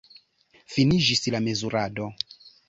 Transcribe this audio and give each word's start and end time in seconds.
Finiĝis 0.75 1.21
la 1.35 1.43
mezurado. 1.49 2.09